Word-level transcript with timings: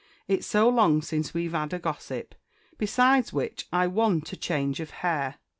It's 0.27 0.47
so 0.47 0.67
long 0.67 1.03
since 1.03 1.31
we've 1.31 1.53
'ad 1.53 1.73
a 1.73 1.77
gossip. 1.77 2.33
Besides 2.79 3.31
which, 3.33 3.67
I 3.71 3.85
want 3.85 4.33
a 4.33 4.35
change 4.35 4.79
of 4.79 4.89
_h_air." 4.91 5.35